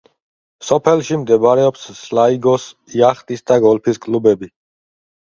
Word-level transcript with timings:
სოფელში 0.69 1.19
მდებარეობს 1.25 1.85
სლაიგოს 2.01 2.67
იახტის 3.01 3.49
და 3.53 3.63
გოლფის 3.71 4.07
კლუბები. 4.09 4.55